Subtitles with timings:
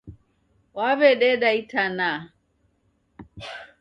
[0.77, 2.09] Waw'ededa itana